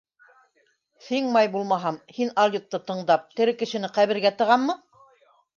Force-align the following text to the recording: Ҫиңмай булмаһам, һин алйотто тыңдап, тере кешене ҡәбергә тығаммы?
Ҫиңмай 1.07 1.49
булмаһам, 1.57 1.99
һин 2.17 2.33
алйотто 2.45 2.81
тыңдап, 2.89 3.29
тере 3.41 3.55
кешене 3.63 3.93
ҡәбергә 3.99 4.37
тығаммы? 4.41 4.81